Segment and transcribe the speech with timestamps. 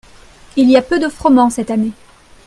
[0.55, 1.91] Il y a peu de froment cette année.